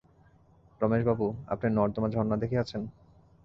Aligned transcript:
রমেশবাবু, 0.81 1.25
আপনি 1.47 1.67
নর্মদা-ঝরনা 1.69 2.35
দেখিয়াছেন? 2.37 2.81